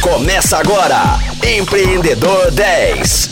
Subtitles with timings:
[0.00, 3.28] Começa agora, Empreendedor 10.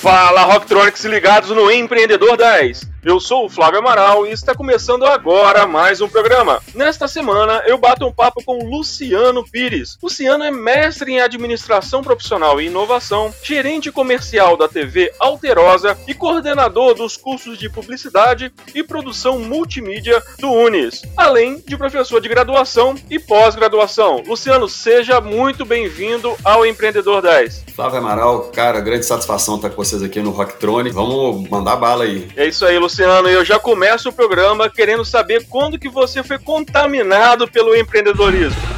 [0.00, 2.87] Fala Rocktronics ligados no Empreendedor 10.
[3.04, 6.60] Eu sou o Flávio Amaral e está começando agora mais um programa.
[6.74, 9.96] Nesta semana eu bato um papo com Luciano Pires.
[10.02, 16.94] Luciano é mestre em administração profissional e inovação, gerente comercial da TV Alterosa e coordenador
[16.94, 23.16] dos cursos de publicidade e produção multimídia do Unis, além de professor de graduação e
[23.20, 24.24] pós-graduação.
[24.26, 27.64] Luciano, seja muito bem-vindo ao Empreendedor 10.
[27.76, 30.92] Flávio Amaral, cara, grande satisfação estar com vocês aqui no Rocktronic.
[30.92, 32.28] Vamos mandar bala aí.
[32.34, 32.87] É isso aí, Luciano.
[32.88, 38.77] Luciano, eu já começo o programa querendo saber quando que você foi contaminado pelo empreendedorismo.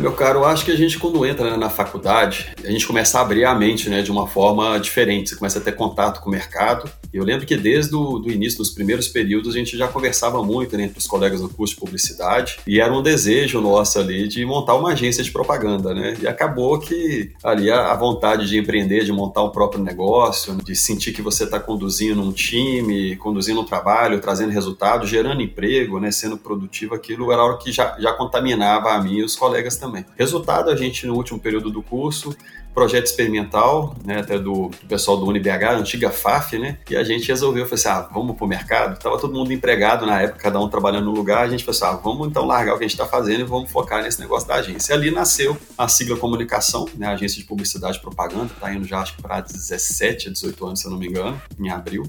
[0.00, 3.18] Meu caro, eu acho que a gente quando entra né, na faculdade, a gente começa
[3.18, 6.28] a abrir a mente né, de uma forma diferente, você começa a ter contato com
[6.28, 6.88] o mercado.
[7.12, 10.76] Eu lembro que desde o do início dos primeiros períodos a gente já conversava muito
[10.76, 14.44] né, entre os colegas do curso de publicidade e era um desejo nosso ali de
[14.44, 16.16] montar uma agência de propaganda, né?
[16.20, 20.76] E acabou que ali a, a vontade de empreender, de montar o próprio negócio, de
[20.76, 26.10] sentir que você está conduzindo um time, conduzindo um trabalho, trazendo resultado, gerando emprego, né,
[26.10, 29.87] sendo produtivo, aquilo era algo que já, já contaminava a mim e os colegas também
[29.88, 30.04] também.
[30.16, 32.36] Resultado, a gente no último período do curso,
[32.72, 37.26] projeto experimental, né, até do, do pessoal do UniBH, antiga FAF, né, e a gente
[37.26, 38.98] resolveu, falou assim, ah, vamos pro mercado?
[39.00, 41.96] Tava todo mundo empregado na época, cada um trabalhando no lugar, a gente falou assim,
[41.96, 44.46] ah, vamos então largar o que a gente está fazendo e vamos focar nesse negócio
[44.46, 44.92] da agência.
[44.92, 49.00] E ali nasceu a sigla comunicação, né, agência de publicidade e propaganda, tá indo já
[49.00, 52.04] acho que para 17, 18 anos, se eu não me engano, em abril.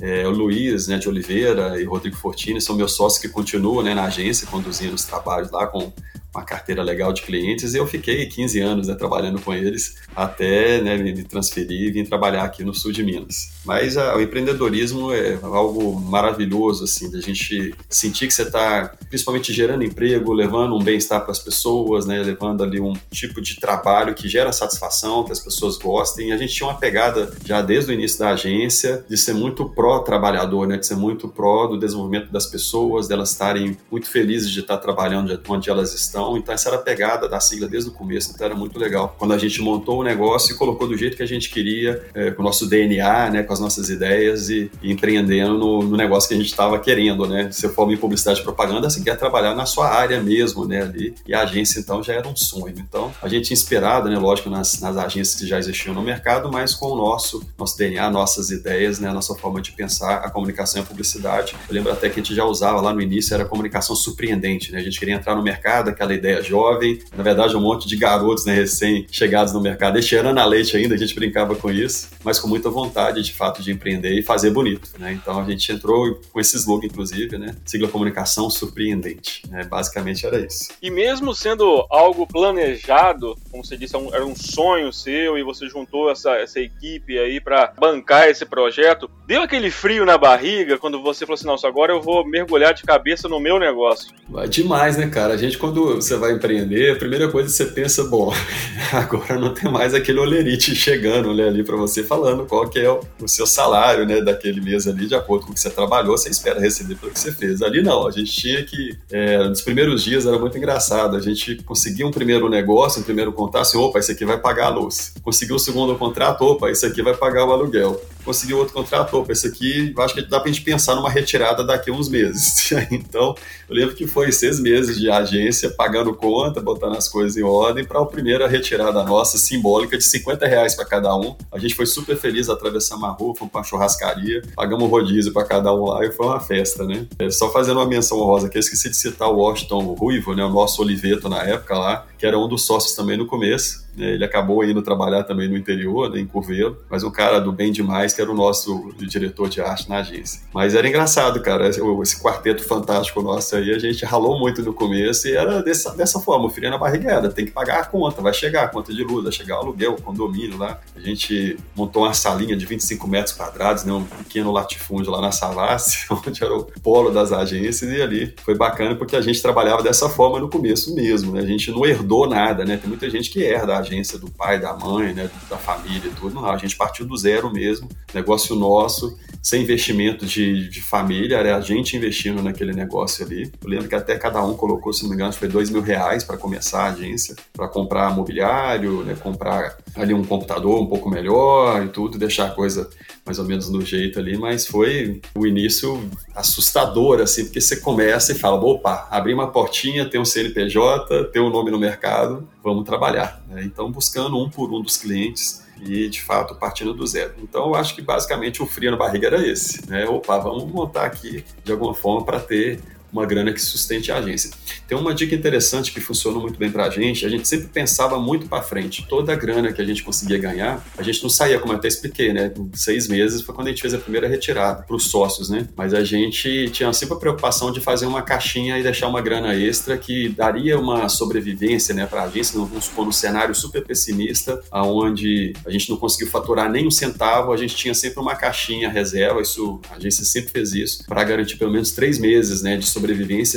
[0.00, 3.92] É, o Luiz né, de Oliveira e Rodrigo Fortini são meus sócios que continuam né,
[3.92, 5.92] na agência, conduzindo os trabalhos lá com
[6.34, 10.80] uma carteira legal de clientes e eu fiquei 15 anos né, trabalhando com eles até
[10.80, 13.50] né, me transferir e vir trabalhar aqui no sul de Minas.
[13.64, 19.52] Mas a, o empreendedorismo é algo maravilhoso, assim, da gente sentir que você está principalmente
[19.52, 24.14] gerando emprego, levando um bem-estar para as pessoas, né, levando ali um tipo de trabalho
[24.14, 26.28] que gera satisfação, que as pessoas gostem.
[26.28, 29.68] E a gente tinha uma pegada já desde o início da agência de ser muito
[29.68, 34.60] pró-trabalhador, né, de ser muito pró do desenvolvimento das pessoas, delas estarem muito felizes de
[34.60, 38.32] estar trabalhando onde elas estão então, essa era a pegada da sigla desde o começo,
[38.34, 39.14] então era muito legal.
[39.18, 42.30] Quando a gente montou o negócio e colocou do jeito que a gente queria, é,
[42.30, 46.28] com o nosso DNA, né, com as nossas ideias e, e empreendendo no, no, negócio
[46.28, 47.50] que a gente estava querendo, né?
[47.50, 51.14] Se for em publicidade e propaganda, você quer trabalhar na sua área mesmo, né, ali.
[51.26, 52.74] E a agência, então, já era um sonho.
[52.78, 56.74] Então, a gente inspirado, né, lógico, nas, nas agências que já existiam no mercado, mas
[56.74, 60.80] com o nosso, nosso DNA, nossas ideias, né, a nossa forma de pensar a comunicação
[60.80, 61.56] e a publicidade.
[61.68, 64.78] Eu lembro até que a gente já usava lá no início, era comunicação surpreendente, né?
[64.78, 66.98] A gente queria entrar no mercado, aquela aquela ideia jovem.
[67.16, 70.94] Na verdade, um monte de garotos né, recém-chegados no mercado, este ano na leite ainda,
[70.94, 74.50] a gente brincava com isso, mas com muita vontade, de fato, de empreender e fazer
[74.50, 74.90] bonito.
[74.98, 75.12] Né?
[75.14, 77.56] Então, a gente entrou com esse slogan, inclusive, né?
[77.64, 79.42] Sigla Comunicação Surpreendente.
[79.48, 79.64] Né?
[79.64, 80.68] Basicamente era isso.
[80.82, 86.10] E mesmo sendo algo planejado, como você disse, era um sonho seu e você juntou
[86.10, 91.24] essa, essa equipe aí para bancar esse projeto, deu aquele frio na barriga quando você
[91.24, 94.12] falou assim, nossa, agora eu vou mergulhar de cabeça no meu negócio?
[94.28, 95.32] Vai demais, né, cara?
[95.32, 98.32] A gente, quando você vai empreender, a primeira coisa que você pensa, bom,
[98.92, 102.90] agora não tem mais aquele olerite chegando né, ali para você falando qual que é
[102.90, 106.28] o, seu salário né, daquele mês ali, de acordo com o que você trabalhou, você
[106.28, 107.62] espera receber pelo que você fez.
[107.62, 111.56] Ali não, a gente tinha que, é, nos primeiros dias era muito engraçado, a gente
[111.64, 115.14] conseguia um primeiro negócio, um primeiro contato, assim, opa, isso aqui vai pagar a luz.
[115.22, 119.32] Conseguiu o segundo contrato, opa, isso aqui vai pagar o aluguel conseguiu outro contrato, opa,
[119.32, 122.70] esse aqui, acho que dá pra gente pensar numa retirada daqui a uns meses.
[122.90, 123.34] então,
[123.68, 127.84] eu lembro que foi seis meses de agência pagando conta, botando as coisas em ordem
[127.84, 131.34] para a primeira retirada nossa, simbólica, de 50 reais para cada um.
[131.50, 135.86] A gente foi super feliz, atravessamos a rua, fomos churrascaria, pagamos rodízio para cada um
[135.86, 137.06] lá e foi uma festa, né?
[137.18, 140.44] É, só fazendo uma menção honrosa aqui, eu esqueci de citar o Washington Ruivo, né,
[140.44, 143.89] o nosso Oliveto na época lá, que era um dos sócios também no começo.
[143.96, 144.12] Né?
[144.12, 147.72] Ele acabou indo trabalhar também no interior, né, em Curvelo, mas um cara do bem
[147.72, 150.42] demais, que era o nosso diretor de arte na agência.
[150.52, 155.28] Mas era engraçado, cara, esse, quarteto fantástico nosso aí, a gente ralou muito no começo
[155.28, 158.32] e era dessa, dessa forma, o frio na barrigueira, tem que pagar a conta, vai
[158.32, 160.78] chegar a conta de luz, vai chegar o aluguel, o condomínio lá.
[160.94, 165.32] A gente montou uma salinha de 25 metros quadrados, né, um pequeno latifúndio lá na
[165.32, 169.82] Savassi, onde era o polo das agências, e ali foi bacana porque a gente trabalhava
[169.82, 171.40] dessa forma no começo mesmo, né?
[171.40, 172.76] A gente não herdou nada, né?
[172.76, 175.28] Tem muita gente que herda a agência do pai, da mãe, né?
[175.48, 176.34] Da família e tudo.
[176.34, 181.56] Não, a gente partiu do zero mesmo, negócio nosso sem investimento de, de família, era
[181.56, 183.50] a gente investindo naquele negócio ali.
[183.62, 186.24] Eu lembro que até cada um colocou, se não me engano, foi dois mil reais
[186.24, 191.84] para começar a agência, para comprar mobiliário, né, comprar ali um computador um pouco melhor
[191.84, 192.88] e tudo, deixar a coisa
[193.24, 196.02] mais ou menos no jeito ali, mas foi o início
[196.34, 201.40] assustador, assim, porque você começa e fala, opa, abri uma portinha, tem um CNPJ, tem
[201.40, 203.42] um nome no mercado, vamos trabalhar.
[203.48, 203.62] Né?
[203.64, 207.34] Então, buscando um por um dos clientes, e de fato partindo do zero.
[207.38, 210.06] Então eu acho que basicamente o frio na barriga era esse, né?
[210.06, 212.80] Opa, vamos montar aqui de alguma forma para ter
[213.12, 214.50] uma grana que sustente a agência.
[214.86, 217.24] Tem uma dica interessante que funcionou muito bem para a gente.
[217.26, 219.06] A gente sempre pensava muito para frente.
[219.08, 221.88] Toda a grana que a gente conseguia ganhar, a gente não saía, como eu até
[221.88, 222.52] expliquei, né?
[222.72, 225.68] Seis meses foi quando a gente fez a primeira retirada para os sócios, né?
[225.76, 229.54] Mas a gente tinha sempre a preocupação de fazer uma caixinha e deixar uma grana
[229.54, 232.58] extra que daria uma sobrevivência, né, para a agência.
[232.58, 237.52] Vamos supor um cenário super pessimista, aonde a gente não conseguiu faturar nem um centavo,
[237.52, 239.40] a gente tinha sempre uma caixinha reserva.
[239.40, 242.99] Isso a agência sempre fez isso para garantir pelo menos três meses, né, de sobrevivência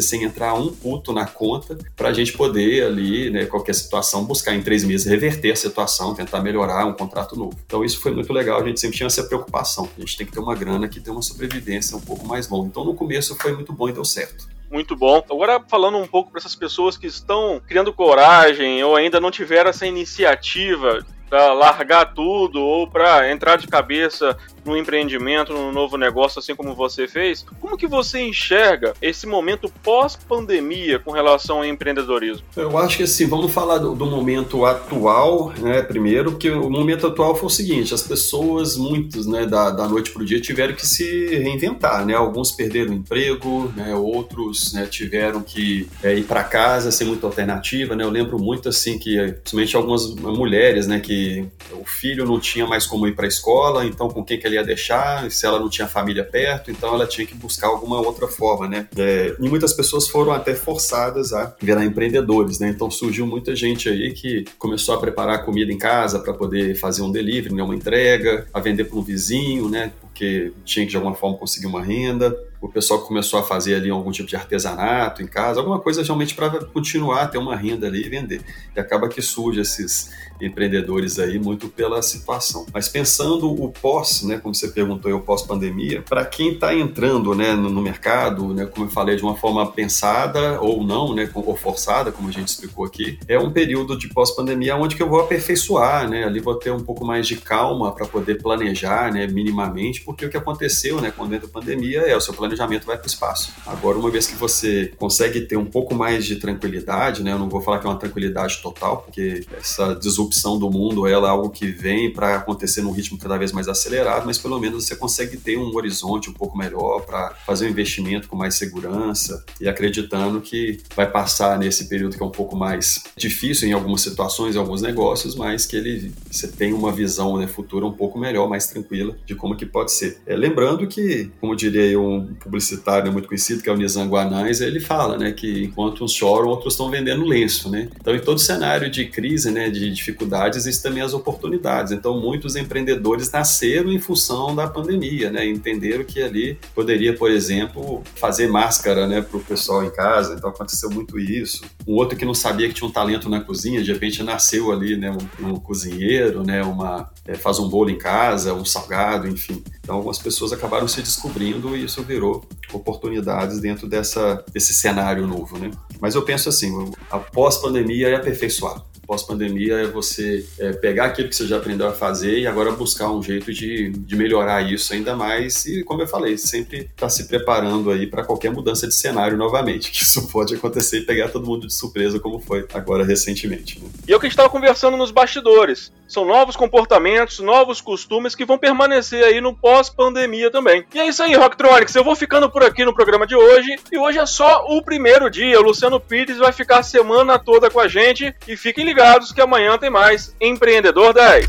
[0.02, 4.54] sem entrar um puto na conta para a gente poder ali, né, qualquer situação, buscar
[4.54, 7.58] em três meses reverter a situação, tentar melhorar um contrato novo.
[7.66, 9.90] Então isso foi muito legal, a gente sempre tinha essa preocupação.
[9.98, 12.68] A gente tem que ter uma grana que tem uma sobrevivência um pouco mais longa.
[12.68, 15.24] Então no começo foi muito bom e deu certo muito bom.
[15.30, 19.70] Agora, falando um pouco para essas pessoas que estão criando coragem ou ainda não tiveram
[19.70, 26.40] essa iniciativa para largar tudo ou para entrar de cabeça no empreendimento, no novo negócio,
[26.40, 32.46] assim como você fez, como que você enxerga esse momento pós-pandemia com relação ao empreendedorismo?
[32.56, 37.08] Eu acho que assim, vamos falar do, do, momento atual, né, primeiro, que o momento
[37.08, 40.76] atual foi o seguinte, as pessoas, muitos, né, da, da noite para o dia tiveram
[40.76, 46.44] que se reinventar, né, alguns perderam emprego, né, outros, né, tiveram que é, ir para
[46.44, 51.23] casa sem muita alternativa, né, eu lembro muito, assim, que, principalmente algumas mulheres, né, que
[51.72, 54.56] o filho não tinha mais como ir para a escola, então com quem que ele
[54.56, 58.28] ia deixar, se ela não tinha família perto, então ela tinha que buscar alguma outra
[58.28, 58.88] forma, né?
[58.98, 62.70] É, e muitas pessoas foram até forçadas a virar empreendedores, né?
[62.70, 67.02] Então surgiu muita gente aí que começou a preparar comida em casa para poder fazer
[67.02, 67.64] um delivery, né?
[67.64, 69.92] uma entrega, a vender para um vizinho, né?
[70.14, 73.90] Porque tinha que de alguma forma conseguir uma renda o pessoal começou a fazer ali
[73.90, 78.06] algum tipo de artesanato em casa, alguma coisa realmente para continuar, ter uma renda ali
[78.06, 78.42] e vender.
[78.74, 80.10] E acaba que surge esses
[80.42, 82.66] empreendedores aí muito pela situação.
[82.74, 87.54] Mas pensando o pós, né, como você perguntou, o pós-pandemia, para quem está entrando né,
[87.54, 91.56] no, no, mercado, né, como eu falei, de uma forma pensada ou não, né, ou
[91.58, 95.20] forçada, como a gente explicou aqui, é um período de pós-pandemia onde que eu vou
[95.20, 100.02] aperfeiçoar, né, ali vou ter um pouco mais de calma para poder planejar, né, minimamente,
[100.04, 103.06] porque o que aconteceu, né, quando entra a pandemia é o seu planejamento vai para
[103.06, 103.54] o espaço.
[103.66, 107.50] Agora, uma vez que você consegue ter um pouco mais de tranquilidade, né, eu não
[107.50, 111.50] vou falar que é uma tranquilidade total, porque essa disrupção do mundo ela é algo
[111.50, 115.38] que vem para acontecer num ritmo cada vez mais acelerado, mas pelo menos você consegue
[115.38, 120.42] ter um horizonte um pouco melhor para fazer um investimento com mais segurança e acreditando
[120.42, 124.60] que vai passar nesse período que é um pouco mais difícil em algumas situações, em
[124.60, 128.68] alguns negócios, mas que ele você tem uma visão né, futura um pouco melhor, mais
[128.68, 130.18] tranquila de como que pode ser.
[130.26, 134.80] É, lembrando que, como diria um publicitário muito conhecido, que é o Nizam Guanais, ele
[134.80, 137.70] fala né, que enquanto uns choram, outros estão vendendo lenço.
[137.70, 137.90] Né?
[138.00, 141.92] Então, em todo cenário de crise, né, de dificuldade dificuldades, existem também as oportunidades.
[141.92, 145.46] Então, muitos empreendedores nasceram em função da pandemia, né?
[145.46, 150.36] Entenderam que ali poderia, por exemplo, fazer máscara, né, para o pessoal em casa.
[150.36, 151.64] Então, aconteceu muito isso.
[151.88, 154.96] Um outro que não sabia que tinha um talento na cozinha, de repente nasceu ali,
[154.96, 159.64] né, um, um cozinheiro, né, uma é, faz um bolo em casa, um salgado, enfim.
[159.84, 165.60] Então, algumas pessoas acabaram se descobrindo e isso virou oportunidades dentro dessa, desse cenário novo,
[165.60, 165.70] né?
[166.00, 166.72] Mas eu penso assim,
[167.12, 168.82] após pandemia é aperfeiçoar
[169.14, 173.12] pós-pandemia é você é, pegar aquilo que você já aprendeu a fazer e agora buscar
[173.12, 177.10] um jeito de, de melhorar isso ainda mais e, como eu falei, sempre estar tá
[177.10, 181.30] se preparando aí para qualquer mudança de cenário novamente, que isso pode acontecer e pegar
[181.30, 183.80] todo mundo de surpresa, como foi agora recentemente.
[183.80, 183.88] Né?
[184.08, 185.92] E é o que a gente estava conversando nos bastidores.
[186.14, 190.86] São novos comportamentos, novos costumes que vão permanecer aí no pós-pandemia também.
[190.94, 191.96] E é isso aí, Rocktronics.
[191.96, 193.80] Eu vou ficando por aqui no programa de hoje.
[193.92, 195.60] E hoje é só o primeiro dia.
[195.60, 198.32] O Luciano Pires vai ficar a semana toda com a gente.
[198.48, 199.03] E fiquem ligados
[199.34, 201.48] que amanhã tem mais Empreendedor 10.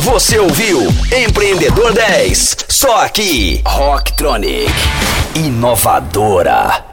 [0.00, 0.80] Você ouviu
[1.16, 2.56] Empreendedor 10.
[2.68, 4.70] Só aqui, Rocktronic.
[5.34, 6.89] Inovadora.